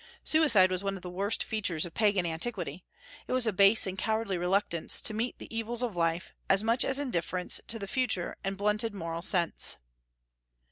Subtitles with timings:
[0.23, 2.83] Suicide was one of the worst features of Pagan antiquity.
[3.27, 6.83] It was a base and cowardly reluctance to meet the evils of life, as much
[6.83, 9.75] as indifference to the future and a blunted moral sense.